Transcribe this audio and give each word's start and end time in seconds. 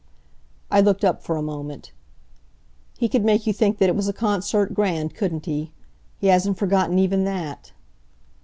I 0.71 0.81
looked 0.81 1.05
up 1.05 1.21
for 1.21 1.35
a 1.37 1.43
moment. 1.43 1.91
"He 2.97 3.07
could 3.07 3.23
make 3.23 3.45
you 3.45 3.53
think 3.53 3.77
that 3.77 3.87
it 3.87 3.95
was 3.95 4.07
a 4.07 4.13
concert 4.13 4.73
grand, 4.73 5.13
couldn't 5.13 5.45
he? 5.45 5.73
He 6.17 6.25
hasn't 6.25 6.57
forgotten 6.57 6.97
even 6.97 7.23
that?" 7.25 7.71